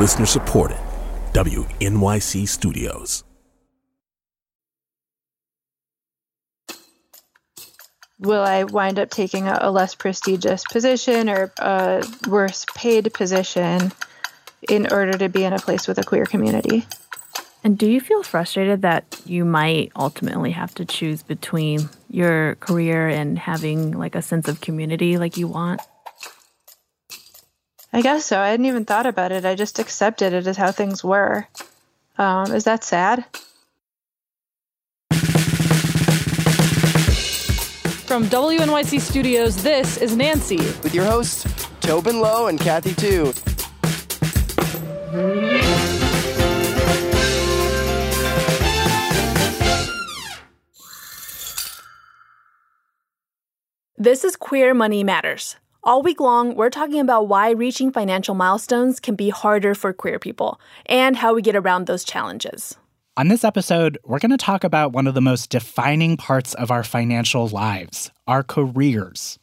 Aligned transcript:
Listener 0.00 0.24
supported. 0.24 0.78
WNYC 1.34 2.48
Studios. 2.48 3.22
Will 8.18 8.40
I 8.40 8.64
wind 8.64 8.98
up 8.98 9.10
taking 9.10 9.46
a, 9.46 9.58
a 9.60 9.70
less 9.70 9.94
prestigious 9.94 10.64
position 10.64 11.28
or 11.28 11.52
a 11.58 12.02
worse 12.26 12.64
paid 12.74 13.12
position 13.12 13.92
in 14.70 14.90
order 14.90 15.18
to 15.18 15.28
be 15.28 15.44
in 15.44 15.52
a 15.52 15.58
place 15.58 15.86
with 15.86 15.98
a 15.98 16.02
queer 16.02 16.24
community? 16.24 16.86
And 17.62 17.76
do 17.76 17.86
you 17.86 18.00
feel 18.00 18.22
frustrated 18.22 18.80
that 18.80 19.20
you 19.26 19.44
might 19.44 19.92
ultimately 19.94 20.52
have 20.52 20.74
to 20.76 20.86
choose 20.86 21.22
between 21.22 21.90
your 22.08 22.54
career 22.54 23.06
and 23.06 23.38
having 23.38 23.92
like 23.92 24.14
a 24.14 24.22
sense 24.22 24.48
of 24.48 24.62
community 24.62 25.18
like 25.18 25.36
you 25.36 25.46
want? 25.46 25.82
I 27.92 28.02
guess 28.02 28.24
so. 28.24 28.38
I 28.38 28.50
hadn't 28.50 28.66
even 28.66 28.84
thought 28.84 29.06
about 29.06 29.32
it. 29.32 29.44
I 29.44 29.56
just 29.56 29.78
accepted 29.78 30.32
it 30.32 30.46
as 30.46 30.56
how 30.56 30.70
things 30.70 31.02
were. 31.02 31.48
Um, 32.18 32.52
is 32.52 32.64
that 32.64 32.84
sad? 32.84 33.24
From 38.06 38.24
WNYC 38.26 39.00
Studios, 39.00 39.62
this 39.62 39.96
is 39.96 40.16
Nancy. 40.16 40.56
With 40.56 40.94
your 40.94 41.04
hosts, 41.04 41.44
Tobin 41.80 42.20
Low 42.20 42.46
and 42.46 42.60
Kathy 42.60 42.94
Tu. 42.94 43.32
This 53.96 54.24
is 54.24 54.34
Queer 54.36 54.74
Money 54.74 55.04
Matters. 55.04 55.56
All 55.82 56.02
week 56.02 56.20
long, 56.20 56.56
we're 56.56 56.68
talking 56.68 57.00
about 57.00 57.28
why 57.28 57.52
reaching 57.52 57.90
financial 57.90 58.34
milestones 58.34 59.00
can 59.00 59.14
be 59.14 59.30
harder 59.30 59.74
for 59.74 59.94
queer 59.94 60.18
people 60.18 60.60
and 60.84 61.16
how 61.16 61.32
we 61.32 61.40
get 61.40 61.56
around 61.56 61.86
those 61.86 62.04
challenges. 62.04 62.76
On 63.16 63.28
this 63.28 63.44
episode, 63.44 63.96
we're 64.04 64.18
going 64.18 64.30
to 64.30 64.36
talk 64.36 64.62
about 64.62 64.92
one 64.92 65.06
of 65.06 65.14
the 65.14 65.22
most 65.22 65.48
defining 65.48 66.18
parts 66.18 66.52
of 66.52 66.70
our 66.70 66.84
financial 66.84 67.48
lives 67.48 68.10
our 68.26 68.42
careers. 68.42 69.38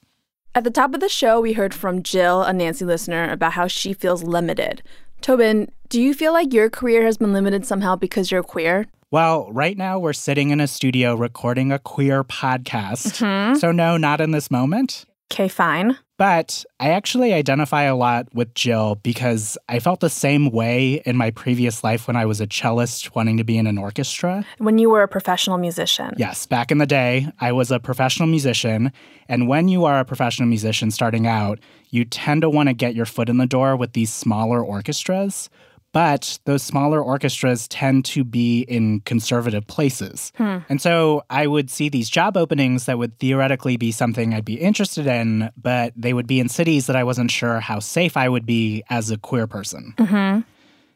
At 0.54 0.64
the 0.64 0.70
top 0.70 0.94
of 0.94 1.00
the 1.00 1.10
show, 1.10 1.42
we 1.42 1.54
heard 1.54 1.74
from 1.74 2.04
Jill, 2.04 2.44
a 2.44 2.54
Nancy 2.54 2.86
listener, 2.86 3.32
about 3.32 3.54
how 3.54 3.66
she 3.66 3.94
feels 3.94 4.22
limited. 4.22 4.84
Tobin, 5.22 5.72
do 5.90 6.00
you 6.00 6.14
feel 6.14 6.34
like 6.34 6.54
your 6.54 6.70
career 6.70 7.04
has 7.04 7.18
been 7.18 7.34
limited 7.34 7.66
somehow 7.66 7.96
because 7.96 8.30
you're 8.30 8.44
queer? 8.44 8.86
Well, 9.10 9.52
right 9.52 9.76
now 9.76 9.98
we're 9.98 10.14
sitting 10.14 10.52
in 10.52 10.60
a 10.60 10.68
studio 10.68 11.16
recording 11.16 11.72
a 11.72 11.80
queer 11.80 12.24
podcast. 12.24 13.24
Mm-hmm. 13.24 13.56
So, 13.58 13.72
no, 13.72 13.98
not 13.98 14.22
in 14.22 14.32
this 14.32 14.52
moment. 14.52 15.06
Okay, 15.32 15.48
fine. 15.48 15.98
But 16.18 16.66
I 16.80 16.90
actually 16.90 17.32
identify 17.34 17.84
a 17.84 17.96
lot 17.96 18.28
with 18.34 18.54
Jill 18.56 18.96
because 18.96 19.56
I 19.70 19.80
felt 19.80 20.00
the 20.00 20.10
same 20.10 20.50
way 20.50 21.04
in 21.06 21.16
my 21.16 21.30
previous 21.30 21.84
life 21.84 22.08
when 22.08 22.16
I 22.16 22.26
was 22.26 22.42
a 22.42 22.48
cellist 22.48 23.14
wanting 23.14 23.38
to 23.38 23.44
be 23.44 23.58
in 23.58 23.68
an 23.68 23.78
orchestra. 23.78 24.44
When 24.58 24.80
you 24.80 24.90
were 24.90 25.04
a 25.04 25.08
professional 25.08 25.60
musician. 25.60 26.16
Yes, 26.18 26.48
back 26.48 26.72
in 26.72 26.80
the 26.80 26.88
day, 26.88 27.28
I 27.40 27.52
was 27.52 27.70
a 27.70 27.80
professional 27.80 28.28
musician. 28.28 28.92
And 29.30 29.48
when 29.48 29.68
you 29.68 29.86
are 29.86 30.00
a 30.00 30.06
professional 30.06 30.48
musician 30.48 30.90
starting 30.90 31.28
out, 31.28 31.60
you 31.92 32.04
tend 32.04 32.42
to 32.42 32.50
want 32.50 32.70
to 32.70 32.74
get 32.74 32.96
your 32.96 33.06
foot 33.06 33.30
in 33.30 33.38
the 33.38 33.46
door 33.46 33.76
with 33.76 33.94
these 33.94 34.12
smaller 34.12 34.64
orchestras 34.64 35.50
but 35.94 36.40
those 36.46 36.64
smaller 36.64 37.02
orchestras 37.02 37.68
tend 37.68 38.06
to 38.06 38.24
be 38.24 38.62
in 38.62 39.02
conservative 39.02 39.66
places. 39.68 40.32
Hmm. 40.36 40.58
And 40.70 40.82
so 40.82 41.24
I 41.30 41.48
would 41.48 41.70
see 41.70 41.90
these 41.90 42.10
job 42.10 42.38
openings 42.38 42.86
that 42.86 42.98
would 42.98 43.18
theoretically 43.20 43.78
be 43.78 43.92
something 43.92 44.34
I'd 44.34 44.46
be 44.46 44.60
interested 44.60 45.08
in, 45.08 45.50
but 45.58 45.94
they 45.96 46.14
would 46.14 46.28
be 46.28 46.40
in 46.40 46.50
cities 46.50 46.88
that 46.88 46.96
I 46.96 47.04
wasn't 47.04 47.32
sure 47.32 47.60
how 47.60 47.80
safe 47.80 48.18
I 48.18 48.30
would 48.30 48.46
be 48.46 48.84
as 48.90 49.12
a 49.12 49.18
queer 49.18 49.48
person. 49.48 49.94
Mm-hmm. 49.98 50.42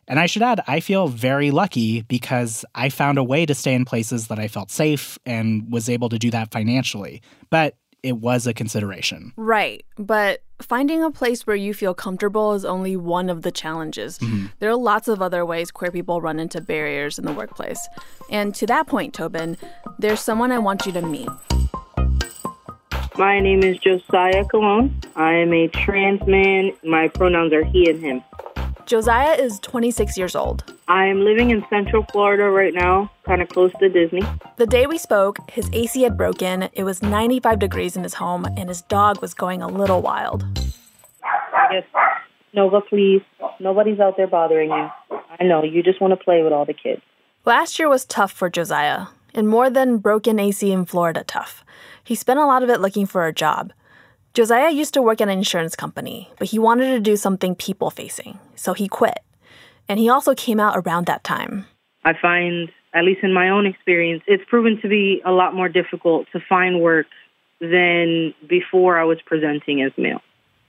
And 0.08 0.20
I 0.20 0.26
should 0.26 0.42
add, 0.42 0.62
I 0.68 0.82
feel 0.82 1.08
very 1.08 1.52
lucky 1.52 2.02
because 2.02 2.66
I 2.76 2.90
found 2.90 3.18
a 3.18 3.24
way 3.24 3.46
to 3.46 3.56
stay 3.56 3.74
in 3.74 3.86
places 3.86 4.28
that 4.28 4.40
I 4.40 4.50
felt 4.50 4.70
safe 4.70 5.18
and 5.26 5.72
was 5.72 5.88
able 5.88 6.10
to 6.10 6.20
do 6.20 6.30
that 6.32 6.52
financially. 6.52 7.22
But 7.50 7.76
it 8.04 8.18
was 8.18 8.48
a 8.48 8.54
consideration. 8.54 9.32
Right. 9.36 9.86
But 9.98 10.42
finding 10.62 11.04
a 11.04 11.12
place 11.12 11.46
where 11.46 11.56
you 11.56 11.74
feel 11.74 11.94
comfortable 11.94 12.54
is 12.54 12.66
only 12.66 12.96
one 12.96 13.30
of 13.30 13.44
the 13.44 13.52
challenges. 13.52 14.18
Mm-hmm. 14.20 14.48
There 14.60 14.70
are 14.70 14.76
lots 14.76 15.08
of 15.08 15.22
other 15.22 15.46
ways 15.46 15.72
queer 15.72 15.92
people 15.92 16.22
run 16.22 16.40
into 16.40 16.62
barriers 16.62 17.20
in 17.20 17.26
the 17.26 17.34
workplace. 17.34 17.88
And 18.30 18.56
to 18.56 18.66
that 18.68 18.88
point, 18.88 19.14
Tobin, 19.14 19.58
there's 20.00 20.20
someone 20.20 20.52
I 20.52 20.60
want 20.60 20.86
you 20.86 20.92
to 20.94 21.02
meet. 21.02 21.30
My 23.18 23.40
name 23.40 23.62
is 23.62 23.78
Josiah 23.78 24.46
Colon. 24.46 25.00
I 25.16 25.34
am 25.34 25.54
a 25.54 25.68
trans 25.68 26.26
man. 26.26 26.72
My 26.84 27.08
pronouns 27.08 27.54
are 27.54 27.64
he 27.64 27.90
and 27.90 28.02
him. 28.02 28.24
Josiah 28.86 29.36
is 29.36 29.60
26 29.60 30.18
years 30.18 30.36
old. 30.36 30.64
I 30.88 31.06
am 31.06 31.22
living 31.22 31.52
in 31.52 31.64
Central 31.70 32.06
Florida 32.12 32.50
right 32.50 32.74
now, 32.74 33.12
kind 33.26 33.42
of 33.42 33.50
close 33.50 33.72
to 33.80 33.90
Disney. 33.90 34.22
The 34.58 34.66
day 34.66 34.88
we 34.88 34.98
spoke, 34.98 35.38
his 35.50 35.70
AC 35.74 36.02
had 36.02 36.18
broken, 36.18 36.70
it 36.74 36.84
was 36.84 37.02
95 37.02 37.60
degrees 37.60 37.96
in 37.96 38.04
his 38.04 38.16
home, 38.16 38.46
and 38.58 38.70
his 38.70 38.82
dog 38.84 39.22
was 39.22 39.34
going 39.34 39.62
a 39.62 39.68
little 39.68 40.02
wild. 40.02 40.46
Yes. 41.72 41.84
Nova, 42.54 42.82
please. 42.82 43.22
Nobody's 43.60 44.00
out 44.00 44.18
there 44.18 44.28
bothering 44.28 44.70
you. 44.70 44.90
I 45.40 45.44
know, 45.44 45.64
you 45.64 45.82
just 45.84 46.02
want 46.02 46.12
to 46.12 46.22
play 46.22 46.44
with 46.44 46.52
all 46.52 46.66
the 46.66 46.74
kids. 46.74 47.02
Last 47.46 47.80
year 47.80 47.88
was 47.90 48.06
tough 48.06 48.32
for 48.32 48.50
Josiah, 48.50 49.08
and 49.34 49.48
more 49.48 49.70
than 49.70 49.98
broken 49.98 50.40
AC 50.40 50.70
in 50.70 50.86
Florida 50.86 51.24
tough. 51.26 51.64
He 52.04 52.16
spent 52.16 52.40
a 52.40 52.46
lot 52.46 52.64
of 52.64 52.70
it 52.70 52.82
looking 52.82 53.06
for 53.06 53.26
a 53.26 53.34
job. 53.34 53.72
Josiah 54.34 54.72
used 54.72 54.94
to 54.94 55.02
work 55.02 55.20
at 55.20 55.28
an 55.28 55.38
insurance 55.38 55.76
company, 55.76 56.30
but 56.40 56.48
he 56.48 56.58
wanted 56.58 56.92
to 56.92 57.00
do 57.02 57.18
something 57.18 57.54
people 57.54 57.90
facing, 57.90 58.40
so 58.56 58.72
he 58.74 58.88
quit. 58.88 59.20
And 59.90 60.00
he 60.00 60.08
also 60.08 60.34
came 60.34 60.58
out 60.58 60.78
around 60.78 61.06
that 61.08 61.26
time. 61.26 61.66
I 62.06 62.14
find, 62.14 62.70
at 62.94 63.04
least 63.04 63.24
in 63.24 63.34
my 63.34 63.50
own 63.50 63.66
experience, 63.66 64.24
it's 64.28 64.44
proven 64.48 64.80
to 64.84 64.88
be 64.88 65.22
a 65.26 65.32
lot 65.32 65.54
more 65.54 65.68
difficult 65.68 66.28
to 66.32 66.40
find 66.48 66.80
work 66.80 67.08
than 67.60 68.34
before 68.48 68.98
I 68.98 69.04
was 69.04 69.20
presenting 69.26 69.82
as 69.82 69.92
male. 69.98 70.22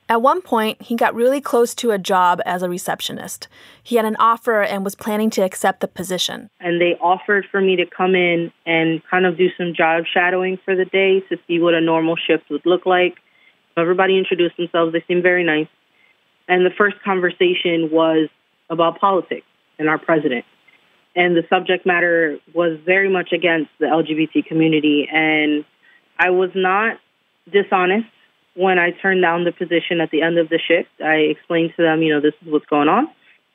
At 0.09 0.21
one 0.21 0.43
point, 0.43 0.83
he 0.83 0.97
got 0.97 1.15
really 1.15 1.41
close 1.41 1.73
to 1.77 1.93
a 1.93 1.99
job 1.99 2.41
as 2.45 2.63
a 2.63 2.69
receptionist. 2.69 3.47
He 3.81 3.95
had 3.95 4.05
an 4.05 4.17
offer 4.19 4.61
and 4.61 4.85
was 4.85 4.97
planning 4.97 5.31
to 5.31 5.43
accept 5.43 5.81
the 5.81 5.89
position. 5.89 6.51
And 6.61 6.81
they 6.81 6.99
offered 7.01 7.47
for 7.51 7.61
me 7.61 7.77
to 7.77 7.87
come 7.87 8.17
in 8.17 8.53
and 8.67 9.01
kind 9.09 9.25
of 9.25 9.39
do 9.39 9.49
some 9.57 9.73
job 9.73 10.05
shadowing 10.13 10.59
for 10.65 10.75
the 10.75 10.85
day 10.85 11.21
to 11.29 11.39
see 11.47 11.61
what 11.61 11.75
a 11.75 11.81
normal 11.81 12.17
shift 12.17 12.51
would 12.51 12.67
look 12.67 12.85
like. 12.85 13.19
Everybody 13.77 14.19
introduced 14.19 14.57
themselves. 14.57 14.93
They 14.93 15.05
seemed 15.09 15.23
very 15.23 15.45
nice. 15.45 15.69
And 16.49 16.67
the 16.67 16.71
first 16.77 16.97
conversation 17.05 17.91
was 17.91 18.29
about 18.69 19.01
politics 19.01 19.47
and 19.79 19.89
our 19.89 19.99
president. 19.99 20.45
And 21.15 21.37
the 21.37 21.45
subject 21.49 21.87
matter 21.87 22.39
was 22.55 22.79
very 22.85 23.09
much 23.11 23.33
against 23.33 23.71
the 23.79 23.87
LGBT 23.87 24.47
community. 24.47 25.09
And 25.11 25.65
I 26.19 26.31
was 26.31 26.51
not 26.55 26.99
dishonest 27.51 28.07
when 28.55 28.79
I 28.79 28.91
turned 28.91 29.23
down 29.23 29.45
the 29.45 29.53
position 29.53 30.01
at 30.01 30.11
the 30.11 30.23
end 30.23 30.39
of 30.39 30.49
the 30.49 30.59
shift. 30.59 30.89
I 31.03 31.33
explained 31.33 31.73
to 31.77 31.83
them, 31.83 32.03
you 32.03 32.15
know, 32.15 32.21
this 32.21 32.35
is 32.43 32.53
what's 32.53 32.67
going 32.67 32.89
on. 32.89 33.09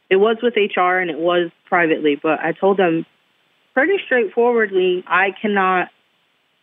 It 0.09 0.17
was 0.17 0.37
with 0.41 0.55
HR 0.55 0.99
and 0.99 1.09
it 1.09 1.17
was 1.17 1.51
privately, 1.65 2.15
but 2.21 2.39
I 2.39 2.53
told 2.53 2.77
them 2.77 3.05
pretty 3.73 3.97
straightforwardly, 4.05 5.03
I 5.05 5.31
cannot 5.39 5.89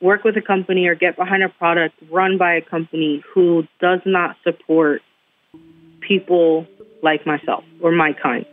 work 0.04 0.22
with 0.22 0.37
a 0.37 0.42
company 0.42 0.87
or 0.87 0.94
get 0.94 1.16
behind 1.16 1.42
a 1.42 1.48
product 1.48 1.94
run 2.12 2.37
by 2.37 2.54
a 2.54 2.60
company 2.60 3.25
who 3.32 3.66
does 3.81 4.00
not 4.04 4.37
support 4.44 5.00
people 6.06 6.66
like 7.03 7.26
myself 7.26 7.65
or 7.82 7.91
my 7.91 8.12
kind. 8.12 8.44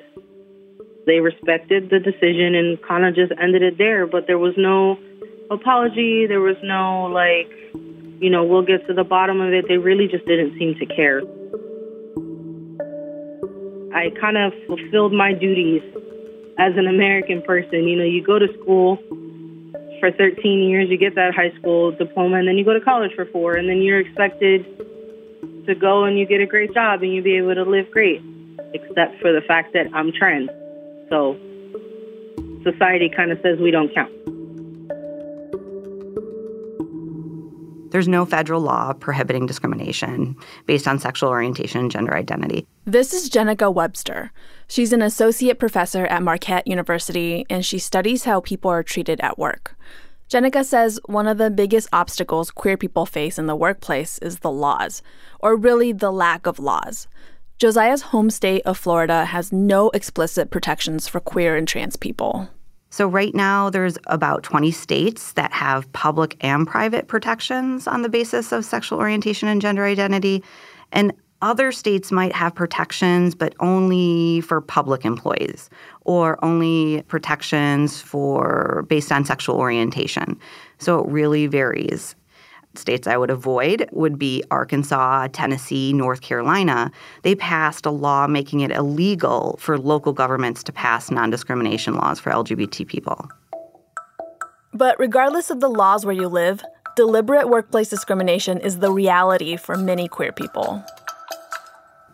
They 1.05 1.19
respected 1.19 1.89
the 1.89 1.99
decision 1.99 2.55
and 2.55 2.81
kind 2.81 3.03
of 3.05 3.15
just 3.15 3.33
ended 3.37 3.63
it 3.63 3.77
there, 3.77 4.07
but 4.07 4.27
there 4.27 4.37
was 4.37 4.53
no 4.55 4.97
apology. 5.51 6.25
There 6.25 6.39
was 6.39 6.55
no, 6.63 7.11
like, 7.11 7.51
you 8.21 8.29
know, 8.29 8.45
we'll 8.45 8.65
get 8.65 8.87
to 8.87 8.93
the 8.93 9.03
bottom 9.03 9.41
of 9.41 9.51
it. 9.51 9.65
They 9.67 9.77
really 9.77 10.07
just 10.07 10.25
didn't 10.25 10.57
seem 10.57 10.75
to 10.79 10.85
care. 10.85 11.21
I 13.93 14.09
kind 14.21 14.37
of 14.37 14.53
fulfilled 14.67 15.11
my 15.11 15.33
duties 15.33 15.81
as 16.57 16.77
an 16.77 16.87
American 16.87 17.41
person. 17.41 17.89
You 17.89 17.97
know, 17.97 18.05
you 18.05 18.23
go 18.23 18.39
to 18.39 18.47
school, 18.61 18.99
for 20.01 20.11
13 20.11 20.67
years, 20.67 20.89
you 20.89 20.97
get 20.97 21.15
that 21.15 21.33
high 21.33 21.57
school 21.57 21.91
diploma, 21.91 22.37
and 22.37 22.47
then 22.47 22.57
you 22.57 22.65
go 22.65 22.73
to 22.73 22.81
college 22.81 23.13
for 23.15 23.25
four, 23.27 23.55
and 23.55 23.69
then 23.69 23.81
you're 23.81 24.01
expected 24.01 24.65
to 25.65 25.75
go 25.75 26.03
and 26.03 26.19
you 26.19 26.25
get 26.25 26.41
a 26.41 26.45
great 26.45 26.73
job 26.73 27.01
and 27.03 27.13
you 27.13 27.21
be 27.21 27.37
able 27.37 27.55
to 27.55 27.63
live 27.63 27.89
great, 27.91 28.21
except 28.73 29.21
for 29.21 29.31
the 29.31 29.41
fact 29.47 29.73
that 29.73 29.85
I'm 29.93 30.11
trans. 30.11 30.49
So 31.09 31.37
society 32.63 33.09
kind 33.15 33.31
of 33.31 33.39
says 33.41 33.59
we 33.59 33.71
don't 33.71 33.93
count. 33.93 34.11
There's 37.91 38.07
no 38.07 38.25
federal 38.25 38.61
law 38.61 38.93
prohibiting 38.93 39.45
discrimination 39.45 40.37
based 40.65 40.87
on 40.87 40.97
sexual 40.97 41.29
orientation 41.29 41.81
and 41.81 41.91
gender 41.91 42.15
identity. 42.15 42.65
This 42.85 43.13
is 43.13 43.29
Jennica 43.29 43.73
Webster. 43.73 44.31
She's 44.67 44.93
an 44.93 45.01
associate 45.01 45.59
professor 45.59 46.05
at 46.05 46.23
Marquette 46.23 46.67
University, 46.67 47.45
and 47.49 47.65
she 47.65 47.79
studies 47.79 48.23
how 48.23 48.39
people 48.39 48.71
are 48.71 48.81
treated 48.81 49.19
at 49.19 49.37
work. 49.37 49.75
Jennica 50.29 50.63
says 50.63 51.01
one 51.05 51.27
of 51.27 51.37
the 51.37 51.51
biggest 51.51 51.89
obstacles 51.91 52.49
queer 52.51 52.77
people 52.77 53.05
face 53.05 53.37
in 53.37 53.47
the 53.47 53.55
workplace 53.55 54.17
is 54.19 54.39
the 54.39 54.51
laws, 54.51 55.01
or 55.41 55.57
really 55.57 55.91
the 55.91 56.11
lack 56.11 56.47
of 56.47 56.57
laws. 56.57 57.09
Josiah's 57.59 58.01
home 58.01 58.29
state 58.29 58.61
of 58.65 58.77
Florida 58.77 59.25
has 59.25 59.51
no 59.51 59.89
explicit 59.89 60.49
protections 60.49 61.09
for 61.09 61.19
queer 61.19 61.57
and 61.57 61.67
trans 61.67 61.97
people. 61.97 62.49
So 62.91 63.07
right 63.07 63.33
now 63.33 63.69
there's 63.69 63.97
about 64.07 64.43
20 64.43 64.69
states 64.69 65.31
that 65.33 65.51
have 65.53 65.91
public 65.93 66.35
and 66.41 66.67
private 66.67 67.07
protections 67.07 67.87
on 67.87 68.01
the 68.01 68.09
basis 68.09 68.51
of 68.51 68.65
sexual 68.65 68.99
orientation 68.99 69.47
and 69.47 69.61
gender 69.61 69.85
identity. 69.85 70.43
And 70.91 71.13
other 71.41 71.71
states 71.71 72.11
might 72.11 72.33
have 72.33 72.53
protections, 72.53 73.33
but 73.33 73.55
only 73.59 74.41
for 74.41 74.61
public 74.61 75.05
employees 75.05 75.69
or 76.01 76.43
only 76.43 77.01
protections 77.07 78.01
for 78.01 78.85
based 78.87 79.11
on 79.11 79.25
sexual 79.25 79.55
orientation. 79.55 80.37
So 80.77 80.99
it 80.99 81.07
really 81.07 81.47
varies. 81.47 82.15
States 82.75 83.07
I 83.07 83.17
would 83.17 83.29
avoid 83.29 83.89
would 83.91 84.17
be 84.17 84.43
Arkansas, 84.49 85.27
Tennessee, 85.33 85.93
North 85.93 86.21
Carolina. 86.21 86.91
They 87.23 87.35
passed 87.35 87.85
a 87.85 87.91
law 87.91 88.27
making 88.27 88.61
it 88.61 88.71
illegal 88.71 89.57
for 89.59 89.77
local 89.77 90.13
governments 90.13 90.63
to 90.63 90.71
pass 90.71 91.11
non 91.11 91.29
discrimination 91.29 91.95
laws 91.95 92.19
for 92.19 92.31
LGBT 92.31 92.87
people. 92.87 93.29
But 94.73 94.97
regardless 94.99 95.49
of 95.49 95.59
the 95.59 95.69
laws 95.69 96.05
where 96.05 96.15
you 96.15 96.27
live, 96.29 96.63
deliberate 96.95 97.49
workplace 97.49 97.89
discrimination 97.89 98.59
is 98.59 98.79
the 98.79 98.91
reality 98.91 99.57
for 99.57 99.75
many 99.75 100.07
queer 100.07 100.31
people 100.31 100.83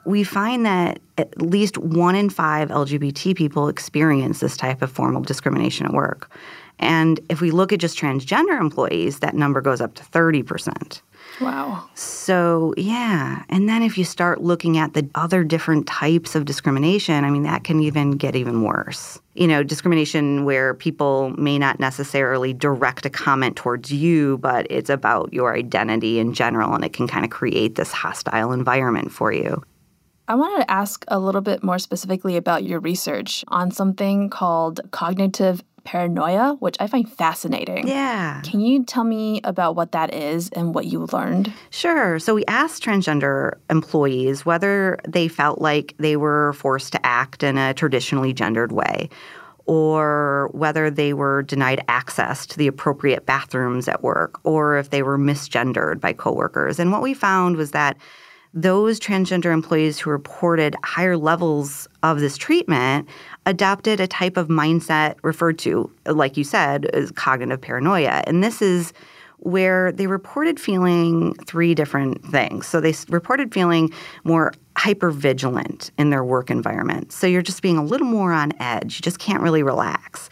we 0.08 0.24
find 0.24 0.66
that 0.66 1.00
at 1.18 1.42
least 1.42 1.78
one 1.78 2.16
in 2.16 2.30
five 2.30 2.70
LGBT 2.70 3.36
people 3.36 3.68
experience 3.68 4.40
this 4.40 4.56
type 4.56 4.82
of 4.82 4.90
formal 4.90 5.22
discrimination 5.22 5.86
at 5.86 5.92
work. 5.92 6.32
And 6.80 7.20
if 7.30 7.42
we 7.42 7.52
look 7.52 7.74
at 7.74 7.80
just 7.80 7.98
transgender 7.98 8.60
employees, 8.60 9.20
that 9.20 9.36
number 9.36 9.60
goes 9.60 9.82
up 9.82 9.96
to 9.96 10.04
30%. 10.04 11.02
Wow. 11.42 11.90
So, 11.94 12.74
yeah. 12.78 13.44
And 13.50 13.68
then 13.68 13.84
if 13.84 13.98
you 13.98 14.06
start 14.06 14.42
looking 14.42 14.78
at 14.78 14.94
the 14.94 15.10
other 15.16 15.44
different 15.44 15.88
types 15.88 16.36
of 16.36 16.46
discrimination, 16.46 17.26
I 17.26 17.30
mean, 17.30 17.44
that 17.44 17.66
can 17.66 17.82
even 17.82 18.12
get 18.12 18.36
even 18.36 18.64
worse. 18.64 19.20
You 19.34 19.48
know, 19.48 19.62
discrimination 19.62 20.46
where 20.46 20.74
people 20.74 21.32
may 21.32 21.60
not 21.60 21.80
necessarily 21.80 22.54
direct 22.54 23.06
a 23.06 23.10
comment 23.10 23.58
towards 23.58 23.92
you, 23.92 24.38
but 24.38 24.68
it's 24.70 24.90
about 24.90 25.34
your 25.34 25.54
identity 25.54 26.20
in 26.20 26.34
general, 26.34 26.74
and 26.74 26.86
it 26.86 26.94
can 26.94 27.08
kind 27.08 27.26
of 27.26 27.32
create 27.32 27.76
this 27.76 27.92
hostile 27.92 28.54
environment 28.54 29.12
for 29.12 29.34
you. 29.34 29.62
I 30.28 30.36
wanted 30.36 30.66
to 30.66 30.72
ask 30.72 31.06
a 31.08 31.20
little 31.20 31.42
bit 31.42 31.64
more 31.64 31.80
specifically 31.80 32.36
about 32.36 32.64
your 32.64 32.80
research 32.80 33.46
on 33.48 33.72
something 33.72 34.30
called 34.30 34.82
cognitive 34.92 35.64
paranoia, 35.86 36.58
which 36.60 36.76
I 36.82 36.88
find 36.88 37.10
fascinating. 37.10 37.88
Yeah. 37.88 38.42
Can 38.42 38.60
you 38.60 38.84
tell 38.84 39.06
me 39.06 39.40
about 39.46 39.78
what 39.78 39.94
that 39.94 40.14
is 40.14 40.50
and 40.50 40.76
what 40.76 40.86
you 40.86 41.08
learned? 41.14 41.54
Sure. 41.70 42.20
So 42.20 42.36
we 42.36 42.44
asked 42.46 42.84
transgender 42.84 43.54
employees 43.70 44.46
whether 44.46 45.00
they 45.08 45.30
felt 45.30 45.62
like 45.62 45.96
they 45.98 46.18
were 46.18 46.52
forced 46.54 46.92
to 46.92 47.06
act 47.06 47.42
in 47.42 47.58
a 47.58 47.74
traditionally 47.74 48.34
gendered 48.34 48.74
way 48.74 49.10
or 49.66 50.50
whether 50.54 50.90
they 50.90 51.14
were 51.14 51.44
denied 51.44 51.84
access 51.88 52.46
to 52.48 52.58
the 52.58 52.68
appropriate 52.68 53.26
bathrooms 53.26 53.88
at 53.88 54.04
work 54.04 54.42
or 54.44 54.78
if 54.78 54.90
they 54.90 55.04
were 55.04 55.18
misgendered 55.18 56.02
by 56.02 56.12
coworkers. 56.12 56.80
And 56.80 56.92
what 56.92 57.02
we 57.02 57.14
found 57.14 57.56
was 57.56 57.72
that 57.72 57.96
those 58.54 59.00
transgender 59.00 59.54
employees 59.54 60.00
who 60.00 60.10
reported 60.10 60.76
higher 60.84 61.18
levels 61.18 61.88
of 62.04 62.20
this 62.20 62.38
treatment 62.38 63.08
adopted 63.46 64.00
a 64.00 64.08
type 64.08 64.38
of 64.38 64.48
mindset 64.48 65.16
referred 65.24 65.60
to, 65.60 65.92
like 66.06 66.38
you 66.38 66.44
said, 66.44 66.86
as 66.88 67.12
cognitive 67.12 67.62
paranoia. 67.62 68.24
And 68.26 68.44
this 68.44 68.62
is 68.62 68.94
where 69.40 69.92
they 69.92 70.08
reported 70.08 70.60
feeling 70.60 71.36
three 71.46 71.76
different 71.76 72.26
things. 72.26 72.66
So 72.66 72.82
they 72.82 72.96
reported 73.10 73.54
feeling 73.54 73.94
more 74.24 74.54
hyper 74.76 75.12
vigilant 75.12 75.92
in 75.98 76.10
their 76.10 76.24
work 76.24 76.50
environment. 76.50 77.12
So 77.12 77.28
you're 77.28 77.44
just 77.44 77.62
being 77.62 77.78
a 77.78 77.84
little 77.84 78.08
more 78.08 78.34
on 78.34 78.52
edge. 78.60 78.98
You 78.98 79.02
just 79.04 79.20
can't 79.20 79.44
really 79.44 79.64
relax. 79.64 80.30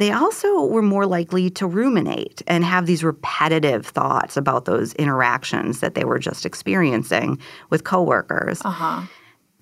They 0.00 0.12
also 0.12 0.64
were 0.64 0.80
more 0.80 1.04
likely 1.04 1.50
to 1.50 1.66
ruminate 1.66 2.40
and 2.46 2.64
have 2.64 2.86
these 2.86 3.04
repetitive 3.04 3.84
thoughts 3.84 4.34
about 4.34 4.64
those 4.64 4.94
interactions 4.94 5.80
that 5.80 5.94
they 5.94 6.04
were 6.04 6.18
just 6.18 6.46
experiencing 6.46 7.38
with 7.68 7.84
coworkers. 7.84 8.62
Uh-huh. 8.64 9.02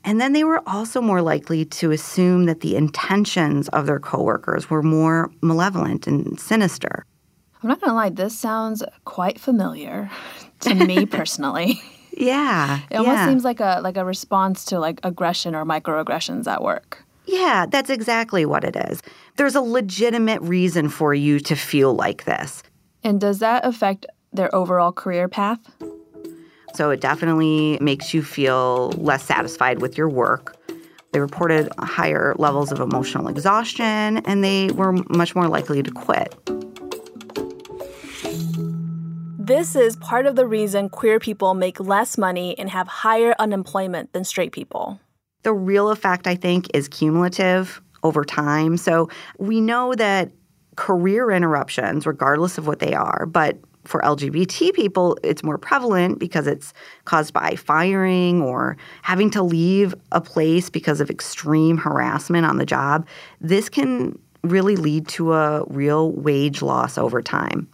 And 0.05 0.21
then 0.21 0.35
they 0.35 0.45
were 0.45 0.63
also 0.65 1.01
more 1.01 1.23
likely 1.23 1.65
to 1.65 1.91
assume 1.91 2.45
that 2.45 2.61
the 2.61 2.77
intentions 2.77 3.69
of 3.71 3.87
their 3.87 3.99
coworkers 3.99 4.71
were 4.71 4.81
more 4.81 5.29
malevolent 5.43 6.07
and 6.07 6.39
sinister. 6.39 7.05
I'm 7.61 7.69
not 7.69 7.81
going 7.81 7.91
to 7.91 7.97
lie, 7.97 8.11
this 8.11 8.39
sounds 8.39 8.85
quite 9.05 9.41
familiar 9.41 10.09
to 10.61 10.73
me 10.73 11.05
personally. 11.19 11.83
Yeah. 12.13 12.79
It 12.93 12.97
almost 12.97 13.17
yeah. 13.17 13.27
seems 13.27 13.43
like 13.43 13.59
a 13.59 13.81
like 13.83 13.97
a 13.97 14.05
response 14.05 14.67
to 14.67 14.79
like 14.79 15.01
aggression 15.03 15.57
or 15.57 15.65
microaggressions 15.65 16.47
at 16.47 16.63
work. 16.63 17.05
Yeah, 17.29 17.67
that's 17.69 17.91
exactly 17.91 18.47
what 18.47 18.65
it 18.65 18.75
is. 18.75 19.03
There's 19.39 19.55
a 19.55 19.61
legitimate 19.61 20.43
reason 20.43 20.89
for 20.89 21.15
you 21.15 21.39
to 21.39 21.55
feel 21.55 21.95
like 21.95 22.25
this. 22.25 22.65
And 23.05 23.21
does 23.21 23.39
that 23.39 23.65
affect 23.65 24.05
their 24.33 24.53
overall 24.53 24.91
career 24.91 25.29
path? 25.29 25.61
So 26.75 26.91
it 26.91 27.01
definitely 27.01 27.79
makes 27.81 28.13
you 28.13 28.25
feel 28.25 28.91
less 28.97 29.23
satisfied 29.23 29.81
with 29.81 29.97
your 29.97 30.09
work. 30.09 30.57
They 31.13 31.21
reported 31.21 31.69
higher 31.79 32.35
levels 32.37 32.73
of 32.73 32.81
emotional 32.81 33.29
exhaustion 33.29 34.19
and 34.27 34.43
they 34.43 34.71
were 34.71 34.93
much 35.09 35.37
more 35.37 35.47
likely 35.47 35.85
to 35.85 35.91
quit. 35.93 36.35
This 39.39 39.77
is 39.77 39.95
part 39.95 40.27
of 40.27 40.35
the 40.35 40.49
reason 40.49 40.89
queer 40.89 41.21
people 41.21 41.55
make 41.55 41.79
less 41.79 42.19
money 42.19 42.59
and 42.59 42.69
have 42.71 42.89
higher 42.89 43.37
unemployment 43.39 44.13
than 44.13 44.25
straight 44.25 44.51
people. 44.51 44.99
The 45.45 45.53
real 45.53 45.91
effect, 45.91 46.27
I 46.27 46.35
think, 46.35 46.67
is 46.75 46.89
cumulative 46.89 47.81
over 48.03 48.25
time. 48.25 48.77
So 48.77 49.09
we 49.39 49.61
know 49.61 49.95
that 49.95 50.31
career 50.77 51.31
interruptions, 51.31 52.07
regardless 52.07 52.59
of 52.59 52.67
what 52.67 52.79
they 52.79 52.95
are, 52.95 53.27
but 53.27 53.59
for 53.85 54.01
LGBT 54.03 54.75
people, 54.75 55.19
it's 55.25 55.43
more 55.43 55.59
prevalent 55.59 56.19
because 56.19 56.47
it's 56.47 56.75
caused 57.05 57.33
by 57.33 57.57
firing 57.57 58.43
or 58.43 58.77
having 59.03 59.31
to 59.31 59.43
leave 59.43 59.95
a 60.13 60.21
place 60.21 60.69
because 60.69 61.01
of 61.01 61.11
extreme 61.11 61.79
harassment 61.79 62.45
on 62.45 62.59
the 62.59 62.67
job. 62.67 63.07
This 63.41 63.69
can 63.69 64.19
really 64.43 64.77
lead 64.77 65.09
to 65.09 65.33
a 65.33 65.65
real 65.69 66.13
wage 66.13 66.63
loss 66.63 66.99
over 66.99 67.23
time. 67.23 67.69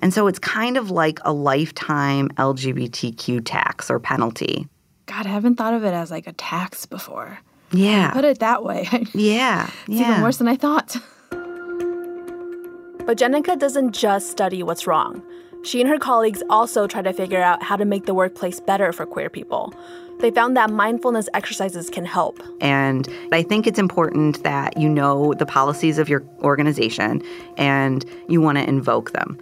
And 0.00 0.12
so 0.12 0.26
it's 0.26 0.38
kind 0.38 0.76
of 0.76 0.90
like 0.90 1.18
a 1.24 1.32
lifetime 1.32 2.28
LGBTQ 2.30 3.42
tax 3.44 3.90
or 3.90 3.98
penalty. 3.98 4.68
God, 5.06 5.26
I 5.26 5.30
haven't 5.30 5.56
thought 5.56 5.74
of 5.74 5.84
it 5.84 5.94
as 5.94 6.10
like 6.10 6.26
a 6.26 6.32
tax 6.32 6.86
before. 6.86 7.38
Yeah. 7.74 8.12
Put 8.12 8.24
it 8.24 8.38
that 8.38 8.62
way. 8.62 8.88
Yeah. 9.14 9.70
It's 9.86 10.00
yeah. 10.00 10.10
even 10.10 10.22
worse 10.22 10.38
than 10.38 10.48
I 10.48 10.56
thought. 10.56 10.96
but 11.30 13.18
Jennica 13.18 13.58
doesn't 13.58 13.92
just 13.92 14.30
study 14.30 14.62
what's 14.62 14.86
wrong. 14.86 15.22
She 15.62 15.80
and 15.80 15.88
her 15.88 15.98
colleagues 15.98 16.42
also 16.50 16.86
try 16.86 17.02
to 17.02 17.12
figure 17.12 17.42
out 17.42 17.62
how 17.62 17.76
to 17.76 17.84
make 17.84 18.06
the 18.06 18.14
workplace 18.14 18.60
better 18.60 18.92
for 18.92 19.06
queer 19.06 19.30
people. 19.30 19.72
They 20.20 20.30
found 20.30 20.56
that 20.56 20.70
mindfulness 20.70 21.28
exercises 21.34 21.90
can 21.90 22.04
help. 22.04 22.40
And 22.60 23.08
I 23.32 23.42
think 23.42 23.66
it's 23.66 23.78
important 23.78 24.42
that 24.42 24.76
you 24.76 24.88
know 24.88 25.34
the 25.34 25.46
policies 25.46 25.98
of 25.98 26.08
your 26.08 26.24
organization 26.42 27.22
and 27.56 28.04
you 28.28 28.40
want 28.40 28.58
to 28.58 28.68
invoke 28.68 29.12
them. 29.12 29.38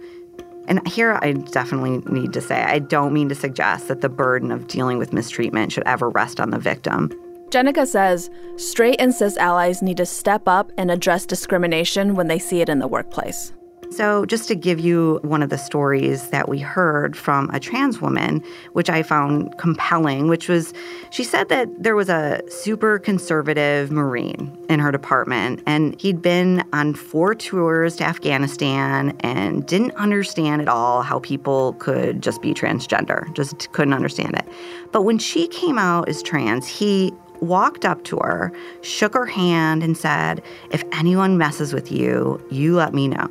And 0.67 0.85
here 0.87 1.19
I 1.21 1.33
definitely 1.33 1.99
need 2.11 2.33
to 2.33 2.41
say 2.41 2.63
I 2.63 2.79
don't 2.79 3.13
mean 3.13 3.29
to 3.29 3.35
suggest 3.35 3.87
that 3.89 4.01
the 4.01 4.09
burden 4.09 4.51
of 4.51 4.67
dealing 4.67 4.97
with 4.97 5.13
mistreatment 5.13 5.71
should 5.71 5.83
ever 5.85 6.09
rest 6.09 6.39
on 6.39 6.51
the 6.51 6.59
victim. 6.59 7.11
Jennica 7.53 7.85
says 7.85 8.31
straight 8.55 8.95
and 8.97 9.13
cis 9.13 9.37
allies 9.37 9.83
need 9.83 9.97
to 9.97 10.07
step 10.07 10.47
up 10.47 10.71
and 10.75 10.89
address 10.89 11.23
discrimination 11.27 12.15
when 12.15 12.27
they 12.27 12.39
see 12.39 12.61
it 12.61 12.67
in 12.67 12.79
the 12.79 12.87
workplace. 12.87 13.53
So, 13.91 14.25
just 14.25 14.47
to 14.47 14.55
give 14.55 14.79
you 14.79 15.19
one 15.21 15.43
of 15.43 15.51
the 15.51 15.57
stories 15.59 16.29
that 16.29 16.49
we 16.49 16.57
heard 16.57 17.15
from 17.15 17.51
a 17.51 17.59
trans 17.59 18.01
woman, 18.01 18.43
which 18.71 18.89
I 18.89 19.03
found 19.03 19.55
compelling, 19.59 20.29
which 20.29 20.49
was 20.49 20.73
she 21.11 21.23
said 21.23 21.49
that 21.49 21.67
there 21.77 21.95
was 21.95 22.09
a 22.09 22.41
super 22.49 22.97
conservative 22.97 23.91
Marine 23.91 24.57
in 24.67 24.79
her 24.79 24.91
department, 24.91 25.61
and 25.67 25.99
he'd 26.01 26.23
been 26.23 26.63
on 26.73 26.95
four 26.95 27.35
tours 27.35 27.97
to 27.97 28.03
Afghanistan 28.03 29.15
and 29.19 29.63
didn't 29.67 29.91
understand 29.91 30.59
at 30.59 30.67
all 30.67 31.03
how 31.03 31.19
people 31.19 31.73
could 31.73 32.23
just 32.23 32.41
be 32.41 32.51
transgender, 32.51 33.31
just 33.35 33.71
couldn't 33.73 33.93
understand 33.93 34.33
it. 34.33 34.47
But 34.91 35.03
when 35.03 35.19
she 35.19 35.47
came 35.49 35.77
out 35.77 36.09
as 36.09 36.23
trans, 36.23 36.67
he 36.67 37.13
walked 37.43 37.85
up 37.85 38.03
to 38.05 38.17
her, 38.17 38.51
shook 38.81 39.13
her 39.13 39.25
hand, 39.25 39.83
and 39.83 39.97
said, 39.97 40.41
If 40.71 40.83
anyone 40.91 41.37
messes 41.37 41.73
with 41.73 41.91
you, 41.91 42.43
you 42.49 42.75
let 42.75 42.93
me 42.93 43.07
know. 43.07 43.29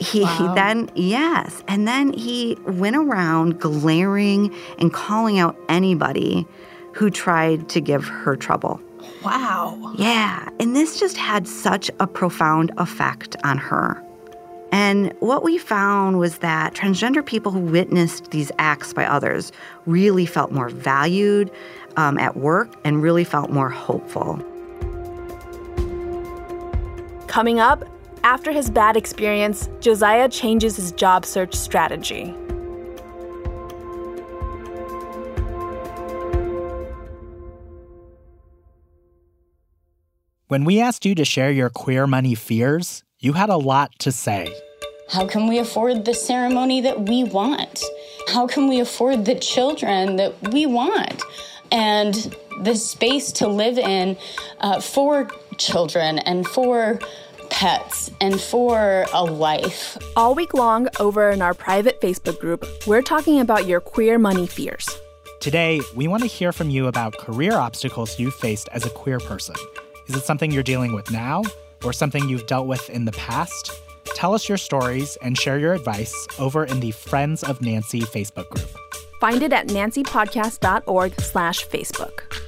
He 0.00 0.22
Wow. 0.22 0.54
then, 0.54 0.90
yes, 0.94 1.62
and 1.68 1.86
then 1.86 2.12
he 2.12 2.56
went 2.66 2.96
around 2.96 3.60
glaring 3.60 4.54
and 4.78 4.92
calling 4.92 5.38
out 5.38 5.56
anybody 5.68 6.46
who 6.94 7.10
tried 7.10 7.68
to 7.70 7.80
give 7.80 8.04
her 8.04 8.36
trouble. 8.36 8.80
Wow. 9.24 9.94
Yeah, 9.96 10.48
and 10.60 10.74
this 10.76 10.98
just 11.00 11.16
had 11.16 11.46
such 11.48 11.90
a 12.00 12.06
profound 12.06 12.72
effect 12.78 13.36
on 13.44 13.58
her. 13.58 14.02
And 14.70 15.12
what 15.20 15.42
we 15.42 15.56
found 15.58 16.18
was 16.18 16.38
that 16.38 16.74
transgender 16.74 17.24
people 17.24 17.50
who 17.52 17.60
witnessed 17.60 18.30
these 18.30 18.52
acts 18.58 18.92
by 18.92 19.06
others 19.06 19.50
really 19.86 20.26
felt 20.26 20.52
more 20.52 20.68
valued, 20.68 21.50
um, 21.98 22.16
at 22.16 22.36
work 22.36 22.72
and 22.84 23.02
really 23.02 23.24
felt 23.24 23.50
more 23.50 23.68
hopeful. 23.68 24.36
Coming 27.26 27.58
up, 27.58 27.84
after 28.22 28.52
his 28.52 28.70
bad 28.70 28.96
experience, 28.96 29.68
Josiah 29.80 30.28
changes 30.28 30.76
his 30.76 30.92
job 30.92 31.26
search 31.26 31.54
strategy. 31.54 32.34
When 40.46 40.64
we 40.64 40.80
asked 40.80 41.04
you 41.04 41.14
to 41.16 41.24
share 41.24 41.50
your 41.50 41.68
queer 41.68 42.06
money 42.06 42.34
fears, 42.34 43.02
you 43.18 43.32
had 43.34 43.50
a 43.50 43.56
lot 43.56 43.98
to 43.98 44.12
say. 44.12 44.54
How 45.10 45.26
can 45.26 45.48
we 45.48 45.58
afford 45.58 46.04
the 46.04 46.14
ceremony 46.14 46.80
that 46.82 47.08
we 47.08 47.24
want? 47.24 47.82
How 48.28 48.46
can 48.46 48.68
we 48.68 48.78
afford 48.78 49.24
the 49.24 49.34
children 49.34 50.16
that 50.16 50.52
we 50.52 50.64
want? 50.64 51.22
And 51.70 52.36
the 52.62 52.74
space 52.74 53.32
to 53.32 53.48
live 53.48 53.78
in 53.78 54.16
uh, 54.60 54.80
for 54.80 55.28
children 55.58 56.18
and 56.20 56.46
for 56.46 56.98
pets 57.50 58.10
and 58.20 58.40
for 58.40 59.06
a 59.12 59.24
life. 59.24 59.96
All 60.16 60.34
week 60.34 60.54
long, 60.54 60.88
over 61.00 61.30
in 61.30 61.42
our 61.42 61.54
private 61.54 62.00
Facebook 62.00 62.38
group, 62.38 62.66
we're 62.86 63.02
talking 63.02 63.40
about 63.40 63.66
your 63.66 63.80
queer 63.80 64.18
money 64.18 64.46
fears. 64.46 64.88
Today, 65.40 65.80
we 65.94 66.08
want 66.08 66.22
to 66.24 66.28
hear 66.28 66.52
from 66.52 66.68
you 66.70 66.88
about 66.88 67.16
career 67.16 67.54
obstacles 67.54 68.18
you 68.18 68.30
faced 68.30 68.68
as 68.72 68.84
a 68.84 68.90
queer 68.90 69.20
person. 69.20 69.54
Is 70.08 70.16
it 70.16 70.24
something 70.24 70.50
you're 70.50 70.62
dealing 70.62 70.92
with 70.92 71.10
now 71.10 71.42
or 71.84 71.92
something 71.92 72.28
you've 72.28 72.46
dealt 72.46 72.66
with 72.66 72.90
in 72.90 73.04
the 73.04 73.12
past? 73.12 73.70
Tell 74.14 74.34
us 74.34 74.48
your 74.48 74.58
stories 74.58 75.16
and 75.22 75.38
share 75.38 75.58
your 75.58 75.74
advice 75.74 76.26
over 76.38 76.64
in 76.64 76.80
the 76.80 76.90
Friends 76.90 77.44
of 77.44 77.60
Nancy 77.60 78.00
Facebook 78.00 78.48
group. 78.50 78.68
Find 79.20 79.42
it 79.42 79.52
at 79.52 79.68
nancypodcast.org 79.68 81.20
slash 81.20 81.66
Facebook. 81.66 82.47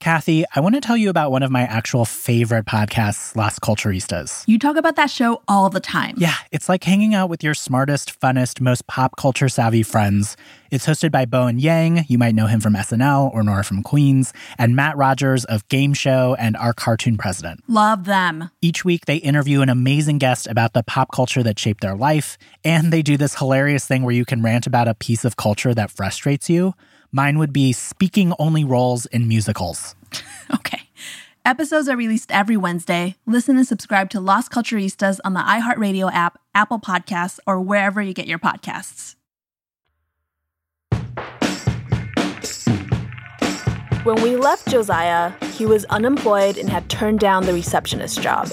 Kathy, 0.00 0.44
I 0.54 0.60
want 0.60 0.76
to 0.76 0.80
tell 0.80 0.96
you 0.96 1.10
about 1.10 1.32
one 1.32 1.42
of 1.42 1.50
my 1.50 1.62
actual 1.62 2.04
favorite 2.04 2.66
podcasts, 2.66 3.34
Las 3.34 3.58
Culturistas. 3.58 4.44
You 4.46 4.56
talk 4.56 4.76
about 4.76 4.94
that 4.94 5.10
show 5.10 5.42
all 5.48 5.70
the 5.70 5.80
time. 5.80 6.14
Yeah, 6.18 6.36
it's 6.52 6.68
like 6.68 6.84
hanging 6.84 7.14
out 7.14 7.28
with 7.28 7.42
your 7.42 7.52
smartest, 7.52 8.18
funnest, 8.20 8.60
most 8.60 8.86
pop 8.86 9.16
culture 9.16 9.48
savvy 9.48 9.82
friends. 9.82 10.36
It's 10.70 10.86
hosted 10.86 11.10
by 11.10 11.24
Bowen 11.24 11.58
Yang, 11.58 12.04
you 12.06 12.16
might 12.16 12.36
know 12.36 12.46
him 12.46 12.60
from 12.60 12.74
SNL 12.74 13.34
or 13.34 13.42
Nora 13.42 13.64
from 13.64 13.82
Queens, 13.82 14.32
and 14.56 14.76
Matt 14.76 14.96
Rogers 14.96 15.44
of 15.46 15.66
Game 15.66 15.94
Show 15.94 16.36
and 16.38 16.56
Our 16.56 16.72
Cartoon 16.72 17.16
President. 17.18 17.64
Love 17.66 18.04
them. 18.04 18.50
Each 18.62 18.84
week, 18.84 19.06
they 19.06 19.16
interview 19.16 19.62
an 19.62 19.68
amazing 19.68 20.18
guest 20.18 20.46
about 20.46 20.74
the 20.74 20.84
pop 20.84 21.10
culture 21.12 21.42
that 21.42 21.58
shaped 21.58 21.80
their 21.80 21.96
life, 21.96 22.38
and 22.62 22.92
they 22.92 23.02
do 23.02 23.16
this 23.16 23.34
hilarious 23.34 23.84
thing 23.84 24.04
where 24.04 24.14
you 24.14 24.24
can 24.24 24.42
rant 24.42 24.64
about 24.64 24.86
a 24.86 24.94
piece 24.94 25.24
of 25.24 25.36
culture 25.36 25.74
that 25.74 25.90
frustrates 25.90 26.48
you. 26.48 26.74
Mine 27.10 27.38
would 27.38 27.52
be 27.52 27.72
speaking 27.72 28.34
only 28.38 28.64
roles 28.64 29.06
in 29.06 29.28
musicals. 29.28 29.94
okay. 30.54 30.82
Episodes 31.44 31.88
are 31.88 31.96
released 31.96 32.30
every 32.30 32.56
Wednesday. 32.56 33.16
Listen 33.24 33.56
and 33.56 33.66
subscribe 33.66 34.10
to 34.10 34.20
Las 34.20 34.48
Culturistas 34.48 35.18
on 35.24 35.32
the 35.32 35.40
iHeartRadio 35.40 36.12
app, 36.12 36.38
Apple 36.54 36.78
Podcasts, 36.78 37.38
or 37.46 37.60
wherever 37.60 38.02
you 38.02 38.12
get 38.12 38.26
your 38.26 38.38
podcasts. 38.38 39.14
When 44.04 44.22
we 44.22 44.36
left 44.36 44.68
Josiah, 44.68 45.32
he 45.54 45.64
was 45.64 45.86
unemployed 45.86 46.58
and 46.58 46.68
had 46.68 46.88
turned 46.90 47.20
down 47.20 47.46
the 47.46 47.54
receptionist 47.54 48.20
job. 48.20 48.50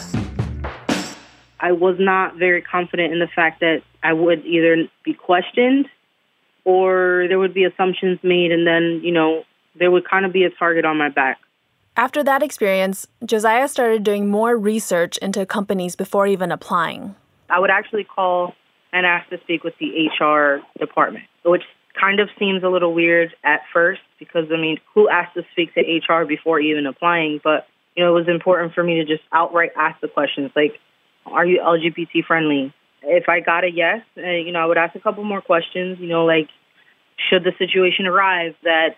I 1.59 1.71
was 1.71 1.97
not 1.99 2.37
very 2.37 2.61
confident 2.61 3.11
in 3.11 3.19
the 3.19 3.27
fact 3.27 3.59
that 3.59 3.81
I 4.03 4.13
would 4.13 4.45
either 4.45 4.87
be 5.03 5.13
questioned 5.13 5.87
or 6.65 7.25
there 7.29 7.39
would 7.39 7.53
be 7.53 7.63
assumptions 7.63 8.19
made, 8.23 8.51
and 8.51 8.67
then, 8.67 9.01
you 9.03 9.11
know, 9.11 9.43
there 9.77 9.91
would 9.91 10.07
kind 10.09 10.25
of 10.25 10.33
be 10.33 10.43
a 10.43 10.49
target 10.49 10.83
on 10.83 10.97
my 10.97 11.09
back. 11.09 11.37
After 11.97 12.23
that 12.23 12.43
experience, 12.43 13.07
Josiah 13.23 13.67
started 13.67 14.03
doing 14.03 14.27
more 14.27 14.57
research 14.57 15.17
into 15.19 15.45
companies 15.45 15.95
before 15.95 16.27
even 16.27 16.51
applying. 16.51 17.15
I 17.49 17.59
would 17.59 17.69
actually 17.69 18.03
call 18.03 18.53
and 18.91 19.05
ask 19.05 19.29
to 19.29 19.39
speak 19.41 19.63
with 19.63 19.73
the 19.79 20.09
HR 20.19 20.61
department, 20.79 21.25
which 21.45 21.63
kind 21.99 22.19
of 22.19 22.29
seems 22.37 22.63
a 22.63 22.67
little 22.67 22.93
weird 22.93 23.33
at 23.43 23.61
first 23.71 24.01
because, 24.19 24.45
I 24.51 24.57
mean, 24.57 24.79
who 24.93 25.07
asked 25.07 25.35
to 25.35 25.43
speak 25.51 25.73
to 25.75 25.81
HR 25.81 26.25
before 26.25 26.59
even 26.59 26.85
applying? 26.85 27.39
But, 27.43 27.67
you 27.95 28.03
know, 28.03 28.15
it 28.15 28.19
was 28.19 28.27
important 28.27 28.73
for 28.73 28.83
me 28.83 28.95
to 28.95 29.05
just 29.05 29.23
outright 29.31 29.71
ask 29.77 29.99
the 30.01 30.07
questions 30.07 30.51
like, 30.55 30.79
are 31.25 31.45
you 31.45 31.61
LGBT 31.61 32.25
friendly? 32.25 32.73
If 33.05 33.29
I 33.29 33.39
got 33.39 33.63
a 33.63 33.71
yes, 33.71 34.01
uh, 34.17 34.21
you 34.21 34.51
know, 34.51 34.59
I 34.59 34.65
would 34.65 34.77
ask 34.77 34.95
a 34.95 34.99
couple 34.99 35.23
more 35.23 35.41
questions, 35.41 35.99
you 35.99 36.07
know, 36.07 36.25
like, 36.25 36.49
should 37.29 37.43
the 37.43 37.53
situation 37.57 38.07
arise 38.07 38.53
that 38.63 38.95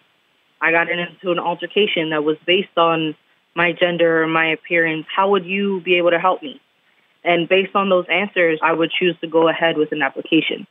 I 0.61 0.71
got 0.71 0.87
into 0.89 1.31
an 1.31 1.39
altercation 1.39 2.09
that 2.11 2.23
was 2.23 2.37
based 2.45 2.77
on 2.77 3.15
my 3.55 3.73
gender 3.73 4.23
or 4.23 4.27
my 4.27 4.51
appearance, 4.51 5.05
how 5.13 5.31
would 5.31 5.45
you 5.45 5.81
be 5.81 5.97
able 5.97 6.11
to 6.11 6.19
help 6.19 6.41
me? 6.41 6.61
And 7.23 7.49
based 7.49 7.75
on 7.75 7.89
those 7.89 8.05
answers, 8.09 8.59
I 8.63 8.71
would 8.71 8.91
choose 8.91 9.15
to 9.21 9.27
go 9.27 9.49
ahead 9.49 9.77
with 9.77 9.91
an 9.91 10.01
application. 10.01 10.67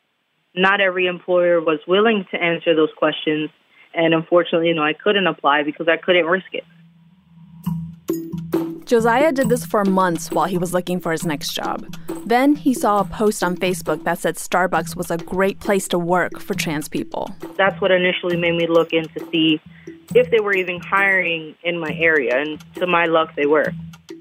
Not 0.54 0.80
every 0.80 1.06
employer 1.06 1.60
was 1.60 1.80
willing 1.86 2.24
to 2.30 2.42
answer 2.42 2.74
those 2.74 2.90
questions. 2.96 3.50
And 3.92 4.14
unfortunately, 4.14 4.68
you 4.68 4.74
know, 4.74 4.84
I 4.84 4.94
couldn't 4.94 5.26
apply 5.26 5.64
because 5.64 5.88
I 5.88 5.96
couldn't 5.96 6.26
risk 6.26 6.46
it. 6.52 6.64
Josiah 8.86 9.32
did 9.32 9.48
this 9.48 9.66
for 9.66 9.84
months 9.84 10.30
while 10.30 10.46
he 10.46 10.56
was 10.56 10.72
looking 10.72 11.00
for 11.00 11.10
his 11.10 11.26
next 11.26 11.52
job. 11.52 11.84
Then 12.24 12.54
he 12.54 12.72
saw 12.72 13.00
a 13.00 13.04
post 13.04 13.42
on 13.42 13.56
Facebook 13.56 14.04
that 14.04 14.20
said 14.20 14.36
Starbucks 14.36 14.94
was 14.94 15.10
a 15.10 15.16
great 15.16 15.58
place 15.58 15.88
to 15.88 15.98
work 15.98 16.38
for 16.38 16.54
trans 16.54 16.88
people. 16.88 17.34
That's 17.56 17.80
what 17.80 17.90
initially 17.90 18.36
made 18.36 18.54
me 18.54 18.68
look 18.68 18.92
in 18.92 19.08
to 19.08 19.28
see 19.32 19.60
if 20.14 20.30
they 20.30 20.38
were 20.38 20.54
even 20.54 20.78
hiring 20.78 21.56
in 21.64 21.80
my 21.80 21.90
area, 21.94 22.38
and 22.38 22.64
to 22.76 22.86
my 22.86 23.06
luck, 23.06 23.34
they 23.34 23.46
were. 23.46 23.72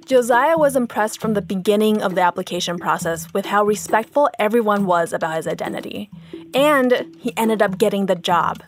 Josiah 0.06 0.58
was 0.58 0.76
impressed 0.76 1.22
from 1.22 1.36
the 1.36 1.44
beginning 1.44 2.02
of 2.02 2.16
the 2.16 2.22
application 2.22 2.80
process 2.80 3.32
with 3.36 3.46
how 3.46 3.64
respectful 3.64 4.32
everyone 4.40 4.88
was 4.88 5.14
about 5.14 5.36
his 5.36 5.48
identity. 5.48 6.10
And 6.56 7.16
he 7.20 7.38
ended 7.38 7.62
up 7.62 7.78
getting 7.78 8.08
the 8.08 8.16
job. 8.16 8.64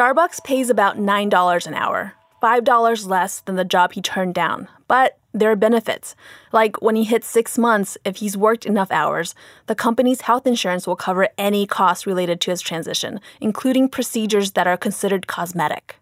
Starbucks 0.00 0.42
pays 0.42 0.70
about 0.70 0.96
$9 0.96 1.66
an 1.66 1.74
hour, 1.74 2.14
$5 2.42 3.06
less 3.06 3.40
than 3.40 3.56
the 3.56 3.66
job 3.66 3.92
he 3.92 4.00
turned 4.00 4.32
down, 4.32 4.66
but 4.88 5.18
there 5.34 5.50
are 5.50 5.56
benefits. 5.56 6.16
Like 6.52 6.80
when 6.80 6.96
he 6.96 7.04
hits 7.04 7.26
six 7.26 7.58
months, 7.58 7.98
if 8.02 8.16
he's 8.16 8.34
worked 8.34 8.64
enough 8.64 8.90
hours, 8.90 9.34
the 9.66 9.74
company's 9.74 10.22
health 10.22 10.46
insurance 10.46 10.86
will 10.86 10.96
cover 10.96 11.28
any 11.36 11.66
costs 11.66 12.06
related 12.06 12.40
to 12.40 12.50
his 12.50 12.62
transition, 12.62 13.20
including 13.42 13.90
procedures 13.90 14.52
that 14.52 14.66
are 14.66 14.78
considered 14.78 15.26
cosmetic. 15.26 15.96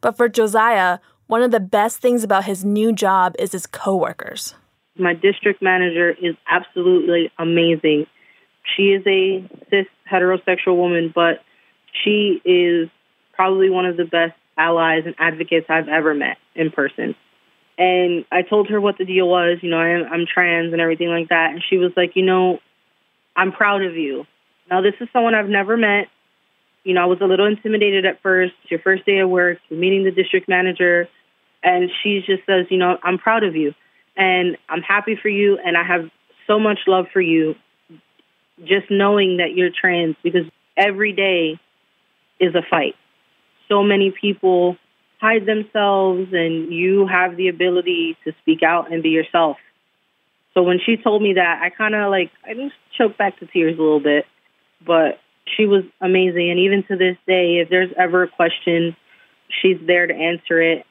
But 0.00 0.16
for 0.16 0.28
Josiah, 0.28 0.98
one 1.28 1.42
of 1.42 1.52
the 1.52 1.60
best 1.60 1.98
things 1.98 2.24
about 2.24 2.46
his 2.46 2.64
new 2.64 2.92
job 2.92 3.36
is 3.38 3.52
his 3.52 3.68
coworkers. 3.68 4.56
My 4.98 5.14
district 5.14 5.62
manager 5.62 6.10
is 6.10 6.34
absolutely 6.50 7.30
amazing. 7.38 8.08
She 8.76 8.88
is 8.88 9.06
a 9.06 9.48
cis 9.70 9.86
heterosexual 10.12 10.76
woman, 10.76 11.12
but 11.14 11.44
she 12.02 12.42
is 12.44 12.90
probably 13.36 13.70
one 13.70 13.86
of 13.86 13.96
the 13.96 14.04
best 14.04 14.34
allies 14.56 15.02
and 15.06 15.14
advocates 15.18 15.66
I've 15.68 15.88
ever 15.88 16.14
met 16.14 16.36
in 16.54 16.70
person. 16.70 17.14
And 17.76 18.24
I 18.30 18.42
told 18.42 18.68
her 18.68 18.80
what 18.80 18.98
the 18.98 19.04
deal 19.04 19.28
was, 19.28 19.58
you 19.62 19.70
know, 19.70 19.78
I'm, 19.78 20.12
I'm 20.12 20.26
trans 20.32 20.72
and 20.72 20.80
everything 20.80 21.08
like 21.08 21.30
that. 21.30 21.50
And 21.52 21.62
she 21.68 21.76
was 21.76 21.92
like, 21.96 22.14
you 22.14 22.24
know, 22.24 22.60
I'm 23.36 23.52
proud 23.52 23.82
of 23.82 23.96
you. 23.96 24.26
Now, 24.70 24.80
this 24.80 24.94
is 25.00 25.08
someone 25.12 25.34
I've 25.34 25.48
never 25.48 25.76
met. 25.76 26.08
You 26.84 26.94
know, 26.94 27.02
I 27.02 27.06
was 27.06 27.18
a 27.20 27.24
little 27.24 27.46
intimidated 27.46 28.04
at 28.04 28.22
first. 28.22 28.52
It's 28.62 28.70
your 28.70 28.80
first 28.80 29.04
day 29.04 29.18
of 29.18 29.28
work, 29.28 29.58
you're 29.68 29.80
meeting 29.80 30.04
the 30.04 30.10
district 30.10 30.48
manager. 30.48 31.08
And 31.62 31.90
she 32.02 32.20
just 32.20 32.44
says, 32.46 32.66
you 32.70 32.76
know, 32.76 32.98
I'm 33.02 33.18
proud 33.18 33.42
of 33.42 33.56
you 33.56 33.74
and 34.16 34.56
I'm 34.68 34.82
happy 34.82 35.16
for 35.20 35.28
you. 35.28 35.58
And 35.58 35.76
I 35.76 35.82
have 35.82 36.10
so 36.46 36.58
much 36.58 36.80
love 36.86 37.06
for 37.12 37.22
you 37.22 37.54
just 38.62 38.90
knowing 38.90 39.38
that 39.38 39.54
you're 39.54 39.70
trans 39.70 40.14
because 40.22 40.44
every 40.76 41.12
day 41.12 41.58
is 42.38 42.54
a 42.54 42.62
fight. 42.68 42.94
So 43.68 43.82
many 43.82 44.12
people 44.18 44.76
hide 45.20 45.46
themselves 45.46 46.28
and 46.32 46.72
you 46.72 47.06
have 47.06 47.36
the 47.36 47.48
ability 47.48 48.16
to 48.24 48.32
speak 48.42 48.62
out 48.62 48.92
and 48.92 49.02
be 49.02 49.10
yourself. 49.10 49.56
So 50.52 50.62
when 50.62 50.78
she 50.84 50.96
told 50.96 51.22
me 51.22 51.34
that, 51.34 51.60
I 51.62 51.70
kind 51.70 51.94
of 51.94 52.10
like, 52.10 52.30
I 52.44 52.54
just 52.54 52.74
choked 52.96 53.18
back 53.18 53.38
to 53.40 53.46
tears 53.46 53.78
a 53.78 53.82
little 53.82 54.00
bit. 54.00 54.26
But 54.86 55.18
she 55.56 55.66
was 55.66 55.84
amazing. 56.00 56.50
And 56.50 56.60
even 56.60 56.84
to 56.84 56.96
this 56.96 57.16
day, 57.26 57.58
if 57.62 57.68
there's 57.70 57.90
ever 57.98 58.24
a 58.24 58.28
question, 58.28 58.96
she's 59.48 59.78
there 59.86 60.06
to 60.06 60.14
answer 60.14 60.60
it. 60.60 60.86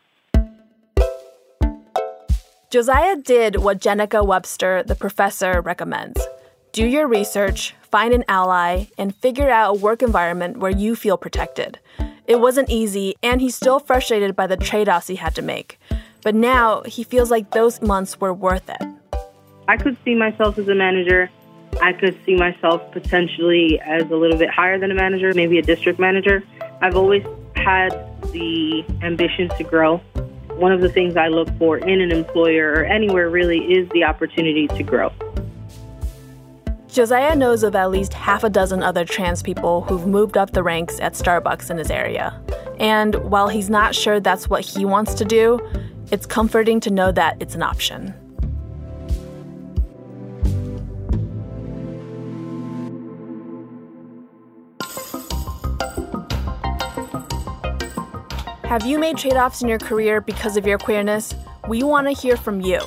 Josiah 2.71 3.17
did 3.17 3.57
what 3.57 3.79
Jennica 3.79 4.25
Webster, 4.25 4.81
the 4.83 4.95
professor, 4.95 5.61
recommends 5.61 6.19
do 6.73 6.87
your 6.87 7.07
research, 7.07 7.75
find 7.83 8.15
an 8.15 8.23
ally, 8.27 8.85
and 8.97 9.15
figure 9.15 9.47
out 9.47 9.75
a 9.75 9.79
work 9.79 10.01
environment 10.01 10.57
where 10.57 10.71
you 10.71 10.95
feel 10.95 11.17
protected. 11.17 11.79
It 12.25 12.39
wasn't 12.39 12.69
easy, 12.69 13.15
and 13.21 13.41
he's 13.41 13.55
still 13.55 13.79
frustrated 13.79 14.35
by 14.35 14.47
the 14.47 14.57
trade 14.57 14.89
offs 14.89 15.07
he 15.07 15.15
had 15.15 15.35
to 15.35 15.41
make. 15.41 15.79
But 16.23 16.35
now 16.35 16.83
he 16.83 17.03
feels 17.03 17.29
like 17.29 17.51
those 17.51 17.81
months 17.81 18.19
were 18.19 18.33
worth 18.33 18.69
it. 18.69 18.81
I 19.67 19.77
could 19.77 19.97
see 20.05 20.15
myself 20.15 20.57
as 20.57 20.67
a 20.67 20.75
manager 20.75 21.29
I 21.81 21.93
could 21.93 22.17
see 22.25 22.35
myself 22.35 22.81
potentially 22.91 23.79
as 23.81 24.03
a 24.03 24.15
little 24.15 24.37
bit 24.37 24.49
higher 24.49 24.77
than 24.77 24.91
a 24.91 24.95
manager, 24.95 25.33
maybe 25.33 25.57
a 25.59 25.61
district 25.61 25.99
manager. 25.99 26.43
I've 26.81 26.95
always 26.95 27.23
had 27.55 27.89
the 28.31 28.83
ambition 29.01 29.49
to 29.57 29.63
grow. 29.63 29.97
One 30.55 30.71
of 30.71 30.81
the 30.81 30.89
things 30.89 31.17
I 31.17 31.29
look 31.29 31.49
for 31.57 31.77
in 31.77 32.01
an 32.01 32.11
employer 32.11 32.73
or 32.73 32.85
anywhere 32.85 33.29
really 33.29 33.59
is 33.73 33.89
the 33.89 34.03
opportunity 34.03 34.67
to 34.67 34.83
grow. 34.83 35.11
Josiah 36.93 37.35
knows 37.35 37.63
of 37.63 37.75
at 37.75 37.89
least 37.89 38.13
half 38.13 38.43
a 38.43 38.51
dozen 38.51 38.83
other 38.83 39.03
trans 39.03 39.41
people 39.41 39.81
who've 39.81 40.05
moved 40.05 40.37
up 40.37 40.51
the 40.51 40.61
ranks 40.61 40.99
at 40.99 41.13
Starbucks 41.13 41.71
in 41.71 41.79
his 41.79 41.89
area. 41.89 42.39
And 42.77 43.15
while 43.31 43.47
he's 43.47 43.67
not 43.67 43.95
sure 43.95 44.19
that's 44.19 44.47
what 44.47 44.61
he 44.63 44.85
wants 44.85 45.15
to 45.15 45.25
do, 45.25 45.59
it's 46.11 46.27
comforting 46.27 46.79
to 46.81 46.91
know 46.91 47.11
that 47.11 47.37
it's 47.39 47.55
an 47.55 47.63
option. 47.63 48.13
Have 58.65 58.85
you 58.85 58.99
made 58.99 59.17
trade 59.17 59.33
offs 59.33 59.63
in 59.63 59.67
your 59.67 59.79
career 59.79 60.21
because 60.21 60.57
of 60.57 60.67
your 60.67 60.77
queerness? 60.77 61.33
We 61.67 61.81
want 61.81 62.05
to 62.05 62.13
hear 62.13 62.37
from 62.37 62.61
you. 62.61 62.81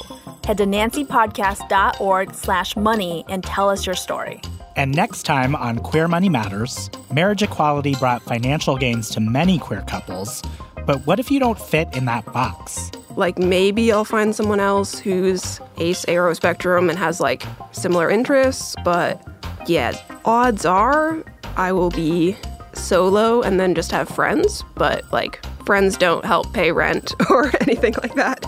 Head 0.47 0.59
to 0.59 0.65
nancypodcast.org 0.65 2.33
slash 2.33 2.77
money 2.77 3.25
and 3.29 3.43
tell 3.43 3.69
us 3.69 3.85
your 3.85 3.97
story. 3.97 4.41
And 4.77 4.95
next 4.95 5.25
time 5.25 5.57
on 5.57 5.81
Queer 5.81 6.07
Money 6.07 6.29
Matters, 6.29 6.89
marriage 7.13 7.43
equality 7.43 7.97
brought 7.97 8.23
financial 8.23 8.77
gains 8.77 9.11
to 9.11 9.21
many 9.21 9.59
queer 9.59 9.83
couples. 9.89 10.45
But 10.87 11.05
what 11.05 11.19
if 11.19 11.33
you 11.33 11.41
don't 11.41 11.59
fit 11.59 11.89
in 11.97 12.05
that 12.05 12.33
box? 12.33 12.93
Like 13.17 13.39
maybe 13.39 13.91
I'll 13.91 14.05
find 14.05 14.37
someone 14.37 14.61
else 14.61 15.01
who's 15.01 15.61
ace 15.79 16.05
aro 16.05 16.37
spectrum 16.37 16.91
and 16.91 16.97
has 16.97 17.19
like 17.19 17.43
similar 17.73 18.09
interests, 18.09 18.77
but 18.85 19.21
yeah, 19.67 20.01
odds 20.25 20.65
are 20.65 21.25
I 21.57 21.73
will 21.73 21.91
be 21.91 22.37
solo 22.73 23.43
and 23.43 23.59
then 23.59 23.75
just 23.75 23.91
have 23.91 24.09
friends, 24.09 24.63
but 24.77 25.11
like 25.13 25.45
friends 25.67 25.99
don't 25.99 26.25
help 26.25 26.51
pay 26.53 26.73
rent 26.73 27.15
or 27.31 27.53
anything 27.61 27.95
like 28.03 28.15
that. 28.15 28.43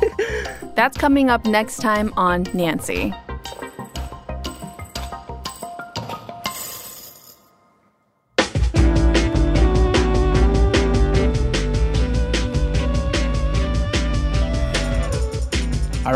That's 0.77 0.97
coming 0.97 1.29
up 1.29 1.45
next 1.45 1.79
time 1.79 2.15
on 2.17 2.45
Nancy. 2.55 3.13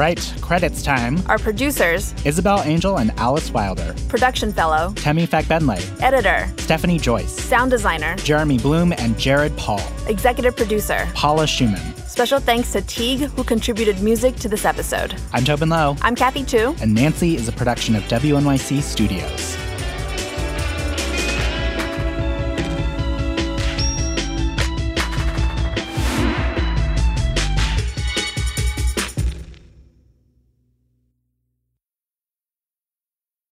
Right, 0.02 0.35
credits 0.40 0.82
time. 0.82 1.23
Our 1.28 1.38
producers 1.38 2.12
Isabel 2.25 2.59
Angell 2.62 2.99
and 2.99 3.12
Alice 3.18 3.52
Wilder. 3.52 3.94
Production 4.09 4.52
fellow, 4.52 4.92
Temi 4.97 5.28
Fakbenley. 5.28 5.80
editor, 6.02 6.52
Stephanie 6.59 6.99
Joyce. 6.99 7.30
sound 7.30 7.71
designer, 7.71 8.16
Jeremy 8.16 8.59
Bloom 8.59 8.92
and 8.99 9.16
Jared 9.16 9.56
Paul. 9.56 9.80
executive 10.09 10.56
producer. 10.56 11.06
Paula 11.14 11.44
Szuchman. 11.44 11.97
Special 12.09 12.40
thanks 12.40 12.73
to 12.73 12.82
Tigue, 12.82 13.30
who 13.30 13.44
contributed 13.44 14.02
music 14.02 14.35
to 14.37 14.49
this 14.49 14.64
episode. 14.64 15.14
I'm 15.32 15.44
Tobin 15.44 15.68
Low. 15.68 15.97
I'm 16.02 16.16
Kathy 16.16 16.42
Tu. 16.42 16.75
And 16.82 16.92
Nancy 16.92 17.37
is 17.37 17.47
a 17.47 17.52
production 17.52 17.94
of 17.94 18.02
WNYC 18.09 18.82
Studios. 18.82 19.56